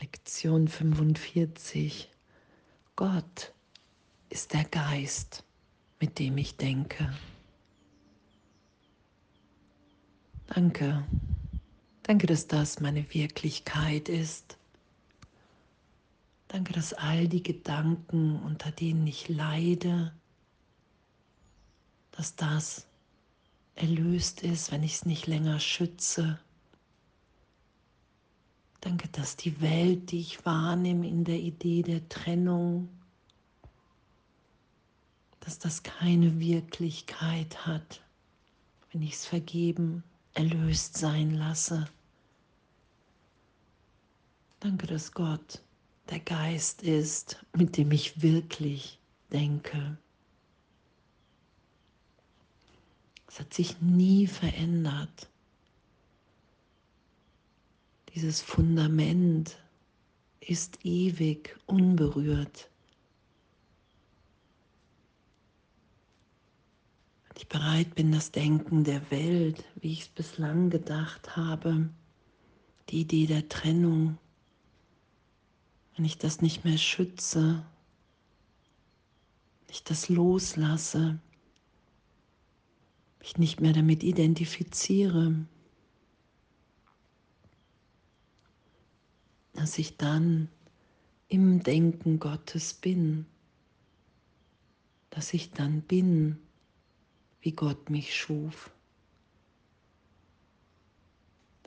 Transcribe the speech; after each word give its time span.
Lektion 0.00 0.66
45. 0.66 2.10
Gott 2.96 3.52
ist 4.30 4.54
der 4.54 4.64
Geist, 4.64 5.44
mit 6.00 6.18
dem 6.18 6.38
ich 6.38 6.56
denke. 6.56 7.12
Danke. 10.46 11.04
Danke, 12.02 12.26
dass 12.26 12.46
das 12.46 12.80
meine 12.80 13.12
Wirklichkeit 13.12 14.08
ist. 14.08 14.56
Danke, 16.48 16.72
dass 16.72 16.94
all 16.94 17.28
die 17.28 17.42
Gedanken, 17.42 18.40
unter 18.40 18.72
denen 18.72 19.06
ich 19.06 19.28
leide, 19.28 20.12
dass 22.10 22.36
das 22.36 22.86
erlöst 23.74 24.42
ist, 24.42 24.72
wenn 24.72 24.82
ich 24.82 24.94
es 24.94 25.06
nicht 25.06 25.26
länger 25.26 25.60
schütze. 25.60 26.40
Danke, 28.80 29.08
dass 29.08 29.36
die 29.36 29.60
Welt, 29.60 30.10
die 30.10 30.20
ich 30.20 30.44
wahrnehme 30.46 31.06
in 31.06 31.24
der 31.24 31.38
Idee 31.38 31.82
der 31.82 32.08
Trennung, 32.08 32.88
dass 35.40 35.58
das 35.58 35.82
keine 35.82 36.40
Wirklichkeit 36.40 37.66
hat, 37.66 38.02
wenn 38.90 39.02
ich 39.02 39.14
es 39.14 39.26
vergeben, 39.26 40.02
erlöst 40.34 40.96
sein 40.96 41.34
lasse. 41.34 41.88
Danke, 44.60 44.86
dass 44.86 45.12
Gott 45.12 45.62
der 46.08 46.20
Geist 46.20 46.82
ist, 46.82 47.44
mit 47.54 47.76
dem 47.76 47.90
ich 47.92 48.22
wirklich 48.22 48.98
denke. 49.32 49.96
Es 53.26 53.40
hat 53.40 53.54
sich 53.54 53.80
nie 53.80 54.26
verändert. 54.26 55.28
Dieses 58.14 58.40
Fundament 58.40 59.56
ist 60.40 60.84
ewig 60.84 61.56
unberührt. 61.66 62.68
Wenn 67.28 67.36
ich 67.36 67.48
bereit 67.48 67.94
bin, 67.94 68.10
das 68.10 68.32
Denken 68.32 68.82
der 68.82 69.10
Welt, 69.12 69.64
wie 69.76 69.92
ich 69.92 70.02
es 70.02 70.08
bislang 70.08 70.70
gedacht 70.70 71.36
habe, 71.36 71.88
die 72.88 73.02
Idee 73.02 73.26
der 73.26 73.48
Trennung, 73.48 74.18
wenn 75.94 76.04
ich 76.04 76.18
das 76.18 76.40
nicht 76.40 76.64
mehr 76.64 76.78
schütze, 76.78 77.64
ich 79.68 79.84
das 79.84 80.08
loslasse, 80.08 81.20
mich 83.20 83.38
nicht 83.38 83.60
mehr 83.60 83.72
damit 83.72 84.02
identifiziere, 84.02 85.46
dass 89.60 89.78
ich 89.78 89.96
dann 89.98 90.48
im 91.28 91.62
Denken 91.62 92.18
Gottes 92.18 92.74
bin, 92.74 93.26
dass 95.10 95.34
ich 95.34 95.52
dann 95.52 95.82
bin, 95.82 96.38
wie 97.42 97.52
Gott 97.52 97.90
mich 97.90 98.16
schuf 98.16 98.70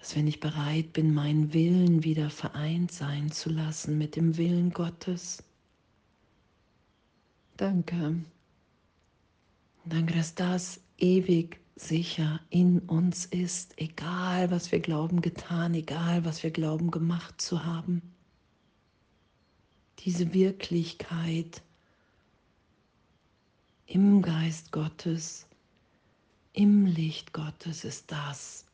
dass 0.03 0.17
wenn 0.17 0.27
ich 0.27 0.41
bereit 0.41 0.91
bin, 0.91 1.13
meinen 1.13 1.53
Willen 1.53 2.03
wieder 2.03 2.29
vereint 2.29 2.91
sein 2.91 3.31
zu 3.31 3.49
lassen 3.49 3.97
mit 3.97 4.17
dem 4.17 4.35
Willen 4.35 4.71
Gottes. 4.71 5.41
Danke. 7.55 8.17
Danke, 9.85 10.13
dass 10.13 10.35
das 10.35 10.81
ewig 10.97 11.62
sicher 11.75 12.39
in 12.49 12.79
uns 12.79 13.25
ist, 13.25 13.73
egal 13.77 14.51
was 14.51 14.71
wir 14.71 14.79
glauben 14.79 15.21
getan, 15.21 15.73
egal 15.73 16.25
was 16.25 16.43
wir 16.43 16.51
glauben 16.51 16.91
gemacht 16.91 17.41
zu 17.41 17.65
haben. 17.65 18.01
Diese 19.99 20.33
Wirklichkeit 20.33 21.61
im 23.85 24.21
Geist 24.21 24.71
Gottes, 24.71 25.47
im 26.53 26.85
Licht 26.85 27.33
Gottes 27.33 27.83
ist 27.83 28.11
das, 28.11 28.65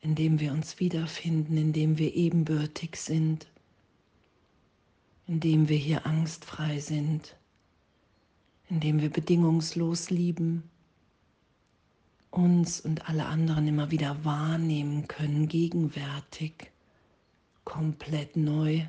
in 0.00 0.14
dem 0.14 0.40
wir 0.40 0.52
uns 0.52 0.80
wiederfinden, 0.80 1.56
in 1.56 1.72
dem 1.72 1.98
wir 1.98 2.14
ebenbürtig 2.14 2.96
sind, 2.96 3.46
in 5.26 5.40
dem 5.40 5.68
wir 5.68 5.76
hier 5.76 6.06
angstfrei 6.06 6.80
sind, 6.80 7.36
in 8.68 8.80
dem 8.80 9.00
wir 9.00 9.10
bedingungslos 9.10 10.10
lieben, 10.10 10.62
uns 12.32 12.80
und 12.80 13.08
alle 13.08 13.26
anderen 13.26 13.68
immer 13.68 13.92
wieder 13.92 14.24
wahrnehmen 14.24 15.06
können, 15.06 15.46
gegenwärtig, 15.46 16.72
komplett 17.64 18.36
neu, 18.36 18.82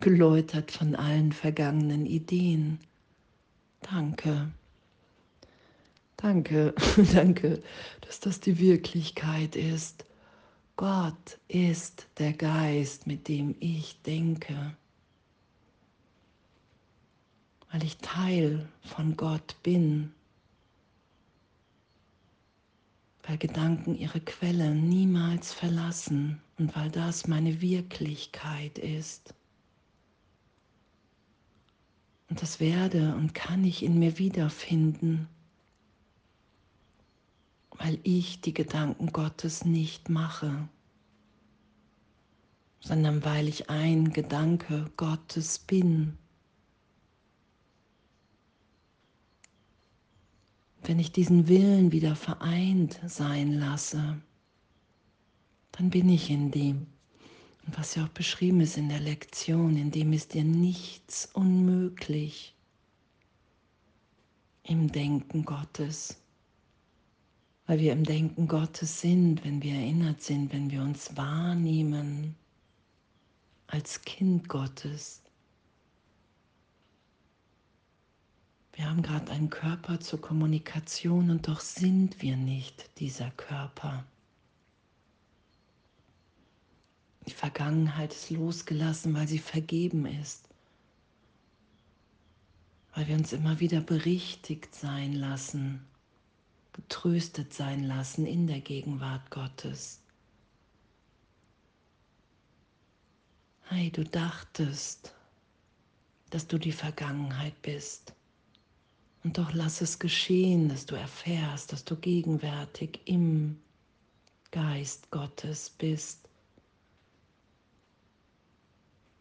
geläutert 0.00 0.70
von 0.70 0.94
allen 0.94 1.32
vergangenen 1.32 2.04
Ideen. 2.04 2.78
Danke. 3.80 4.52
Danke, 6.18 6.74
danke, 7.14 7.62
dass 8.02 8.20
das 8.20 8.40
die 8.40 8.58
Wirklichkeit 8.58 9.56
ist 9.56 10.04
Gott 10.78 11.40
ist 11.48 12.06
der 12.18 12.32
Geist, 12.32 13.08
mit 13.08 13.26
dem 13.26 13.56
ich 13.58 14.00
denke, 14.02 14.76
weil 17.72 17.82
ich 17.82 17.96
Teil 17.96 18.68
von 18.82 19.16
Gott 19.16 19.56
bin, 19.64 20.14
weil 23.28 23.38
Gedanken 23.38 23.94
ihre 23.94 24.20
Quelle 24.20 24.74
niemals 24.74 25.52
verlassen 25.52 26.40
und 26.58 26.74
weil 26.74 26.90
das 26.90 27.28
meine 27.28 27.60
Wirklichkeit 27.60 28.78
ist. 28.78 29.34
Und 32.28 32.42
das 32.42 32.58
werde 32.58 33.14
und 33.14 33.34
kann 33.34 33.62
ich 33.64 33.84
in 33.84 34.00
mir 34.00 34.18
wiederfinden 34.18 35.28
weil 37.78 37.98
ich 38.02 38.40
die 38.40 38.54
Gedanken 38.54 39.12
Gottes 39.12 39.64
nicht 39.64 40.08
mache, 40.08 40.68
sondern 42.80 43.24
weil 43.24 43.48
ich 43.48 43.70
ein 43.70 44.12
Gedanke 44.12 44.90
Gottes 44.96 45.60
bin. 45.60 46.18
Wenn 50.88 50.98
ich 50.98 51.12
diesen 51.12 51.46
Willen 51.46 51.92
wieder 51.92 52.16
vereint 52.16 52.98
sein 53.06 53.52
lasse, 53.52 54.20
dann 55.70 55.90
bin 55.90 56.08
ich 56.08 56.30
in 56.30 56.50
dem. 56.50 56.86
Und 57.66 57.78
was 57.78 57.94
ja 57.94 58.04
auch 58.04 58.08
beschrieben 58.08 58.60
ist 58.60 58.76
in 58.76 58.88
der 58.88 59.00
Lektion, 59.00 59.76
in 59.76 59.92
dem 59.92 60.12
ist 60.12 60.34
dir 60.34 60.44
nichts 60.44 61.28
unmöglich 61.34 62.56
im 64.64 64.90
Denken 64.90 65.44
Gottes 65.44 66.16
weil 67.68 67.80
wir 67.80 67.92
im 67.92 68.02
Denken 68.02 68.48
Gottes 68.48 69.02
sind, 69.02 69.44
wenn 69.44 69.62
wir 69.62 69.74
erinnert 69.74 70.22
sind, 70.22 70.54
wenn 70.54 70.70
wir 70.70 70.80
uns 70.80 71.14
wahrnehmen 71.18 72.34
als 73.66 74.00
Kind 74.00 74.48
Gottes. 74.48 75.22
Wir 78.78 78.88
haben 78.88 79.02
gerade 79.02 79.32
einen 79.32 79.50
Körper 79.50 79.98
zur 79.98 80.20
Kommunikation 80.20 81.30
und 81.30 81.48
doch 81.48 81.58
sind 81.58 82.22
wir 82.22 82.36
nicht 82.36 82.88
dieser 83.00 83.32
Körper. 83.32 84.04
Die 87.26 87.32
Vergangenheit 87.32 88.12
ist 88.14 88.30
losgelassen, 88.30 89.14
weil 89.14 89.26
sie 89.26 89.40
vergeben 89.40 90.06
ist, 90.06 90.48
weil 92.94 93.08
wir 93.08 93.16
uns 93.16 93.32
immer 93.32 93.58
wieder 93.58 93.80
berichtigt 93.80 94.72
sein 94.76 95.12
lassen 95.12 95.84
getröstet 96.72 97.52
sein 97.52 97.82
lassen 97.82 98.24
in 98.24 98.46
der 98.46 98.60
Gegenwart 98.60 99.32
Gottes. 99.32 100.00
Hey, 103.64 103.90
du 103.90 104.04
dachtest, 104.04 105.12
dass 106.30 106.46
du 106.46 106.56
die 106.56 106.70
Vergangenheit 106.70 107.60
bist. 107.62 108.14
Und 109.24 109.38
doch 109.38 109.52
lass 109.52 109.80
es 109.80 109.98
geschehen, 109.98 110.68
dass 110.68 110.86
du 110.86 110.94
erfährst, 110.94 111.72
dass 111.72 111.84
du 111.84 111.96
gegenwärtig 111.96 113.00
im 113.04 113.60
Geist 114.50 115.10
Gottes 115.10 115.70
bist. 115.70 116.28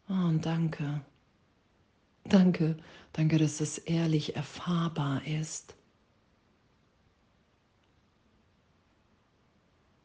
Oh, 0.09 0.13
und 0.13 0.45
danke. 0.45 1.01
Danke, 2.25 2.77
danke, 3.13 3.37
dass 3.37 3.61
es 3.61 3.77
ehrlich 3.77 4.35
erfahrbar 4.35 5.25
ist. 5.25 5.75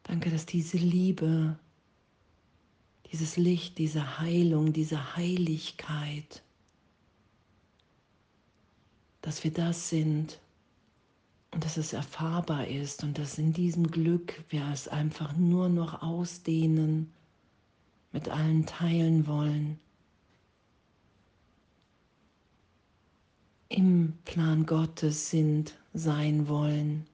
Danke, 0.03 0.29
dass 0.29 0.45
diese 0.45 0.77
Liebe, 0.77 1.57
dieses 3.11 3.37
Licht, 3.37 3.77
diese 3.77 4.19
Heilung, 4.19 4.73
diese 4.73 5.15
Heiligkeit, 5.15 6.43
dass 9.33 9.43
wir 9.43 9.51
das 9.51 9.89
sind 9.89 10.39
und 11.49 11.65
dass 11.65 11.77
es 11.77 11.91
erfahrbar 11.91 12.67
ist 12.67 13.03
und 13.03 13.17
dass 13.17 13.39
in 13.39 13.51
diesem 13.51 13.89
Glück 13.89 14.43
wir 14.49 14.63
es 14.71 14.87
einfach 14.87 15.35
nur 15.35 15.69
noch 15.69 16.03
ausdehnen, 16.03 17.11
mit 18.11 18.29
allen 18.29 18.67
teilen 18.67 19.25
wollen. 19.25 19.79
Im 23.69 24.13
Plan 24.23 24.67
Gottes 24.67 25.31
sind, 25.31 25.79
sein 25.95 26.47
wollen. 26.47 27.07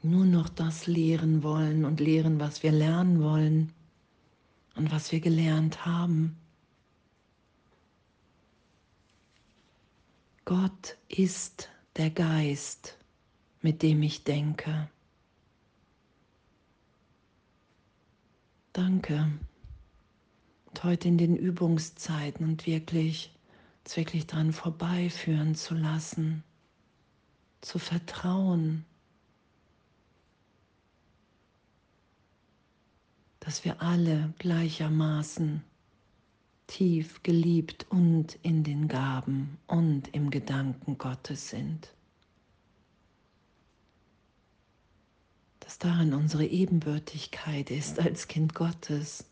Nur 0.00 0.24
noch 0.24 0.48
das 0.48 0.86
lehren 0.86 1.42
wollen 1.42 1.84
und 1.84 2.00
lehren, 2.00 2.40
was 2.40 2.62
wir 2.62 2.72
lernen 2.72 3.22
wollen 3.22 3.74
und 4.74 4.90
was 4.90 5.12
wir 5.12 5.20
gelernt 5.20 5.84
haben. 5.84 6.38
Gott 10.44 10.96
ist 11.08 11.70
der 11.96 12.10
Geist, 12.10 12.98
mit 13.60 13.82
dem 13.82 14.02
ich 14.02 14.24
denke. 14.24 14.88
Danke. 18.72 19.30
Und 20.66 20.84
heute 20.84 21.08
in 21.08 21.18
den 21.18 21.36
Übungszeiten 21.36 22.44
und 22.46 22.66
wirklich, 22.66 23.32
wirklich 23.94 24.26
dran 24.26 24.52
vorbeiführen 24.52 25.54
zu 25.54 25.74
lassen, 25.74 26.42
zu 27.60 27.78
vertrauen, 27.78 28.84
dass 33.38 33.64
wir 33.64 33.82
alle 33.82 34.32
gleichermaßen 34.38 35.62
tief 36.66 37.22
geliebt 37.22 37.86
und 37.90 38.38
in 38.42 38.64
den 38.64 38.88
Gaben 38.88 39.58
und 39.66 40.08
im 40.14 40.30
Gedanken 40.30 40.98
Gottes 40.98 41.50
sind. 41.50 41.94
Dass 45.60 45.78
darin 45.78 46.14
unsere 46.14 46.46
Ebenbürtigkeit 46.46 47.70
ist 47.70 47.98
als 47.98 48.28
Kind 48.28 48.54
Gottes. 48.54 49.24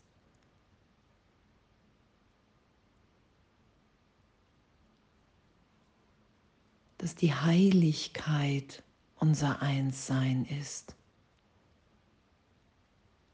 Dass 6.97 7.15
die 7.15 7.33
Heiligkeit 7.33 8.83
unser 9.15 9.61
Einssein 9.61 10.45
ist. 10.45 10.95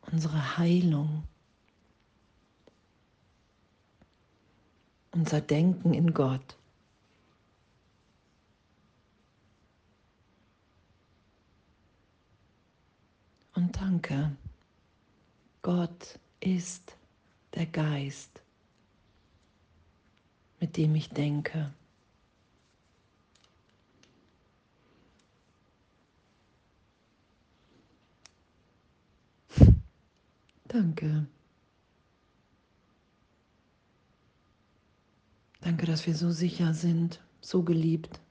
Unsere 0.01 0.57
Heilung. 0.57 1.23
Unser 5.18 5.42
Denken 5.42 5.94
in 5.96 6.14
Gott. 6.14 6.56
Und 13.56 13.75
danke, 13.75 14.38
Gott 15.64 16.19
ist 16.40 16.96
der 17.56 17.66
Geist, 17.66 18.44
mit 20.60 20.78
dem 20.78 20.94
ich 20.94 21.10
denke. 21.10 21.74
Danke. 30.66 31.25
Danke, 35.68 35.86
dass 35.86 36.08
wir 36.08 36.16
so 36.16 36.31
sicher 36.31 36.74
sind, 36.74 37.22
so 37.42 37.62
geliebt. 37.62 38.22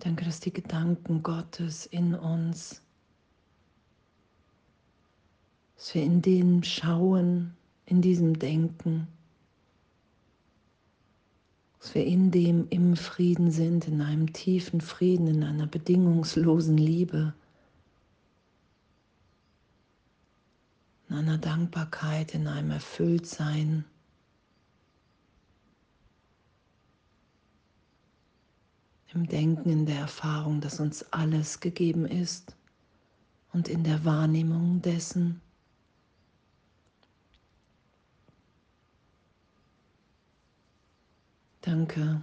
Danke, 0.00 0.24
dass 0.24 0.40
die 0.40 0.52
Gedanken 0.52 1.22
Gottes 1.22 1.86
in 1.86 2.12
uns, 2.16 2.82
dass 5.76 5.94
wir 5.94 6.02
in 6.02 6.22
dem 6.22 6.64
schauen, 6.64 7.54
in 7.84 8.02
diesem 8.02 8.36
Denken, 8.36 9.06
dass 11.78 11.94
wir 11.94 12.04
in 12.04 12.32
dem 12.32 12.66
im 12.70 12.96
Frieden 12.96 13.52
sind, 13.52 13.86
in 13.86 14.00
einem 14.00 14.32
tiefen 14.32 14.80
Frieden, 14.80 15.28
in 15.28 15.44
einer 15.44 15.68
bedingungslosen 15.68 16.78
Liebe. 16.78 17.32
In 21.08 21.16
einer 21.16 21.38
Dankbarkeit, 21.38 22.34
in 22.34 22.48
einem 22.48 22.70
Erfülltsein. 22.70 23.84
Im 29.14 29.26
Denken, 29.28 29.70
in 29.70 29.86
der 29.86 30.00
Erfahrung, 30.00 30.60
dass 30.60 30.80
uns 30.80 31.12
alles 31.12 31.60
gegeben 31.60 32.04
ist 32.04 32.54
und 33.52 33.68
in 33.68 33.82
der 33.82 34.04
Wahrnehmung 34.04 34.82
dessen. 34.82 35.40
Danke. 41.62 42.22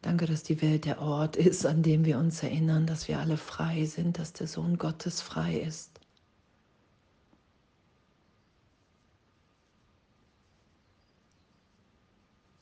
Danke, 0.00 0.26
dass 0.26 0.44
die 0.44 0.62
Welt 0.62 0.84
der 0.84 1.00
Ort 1.00 1.36
ist, 1.36 1.66
an 1.66 1.82
dem 1.82 2.04
wir 2.04 2.18
uns 2.18 2.42
erinnern, 2.42 2.86
dass 2.86 3.08
wir 3.08 3.18
alle 3.18 3.36
frei 3.36 3.84
sind, 3.84 4.18
dass 4.18 4.32
der 4.32 4.46
Sohn 4.46 4.78
Gottes 4.78 5.20
frei 5.20 5.58
ist. 5.60 5.97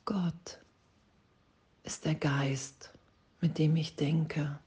Gott 0.06 0.60
ist 1.82 2.04
der 2.04 2.14
Geist, 2.14 2.92
mit 3.40 3.58
dem 3.58 3.74
ich 3.74 3.96
denke. 3.96 4.58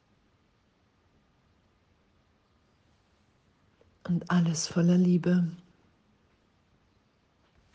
Und 4.03 4.29
alles 4.29 4.67
voller 4.67 4.97
Liebe. 4.97 5.49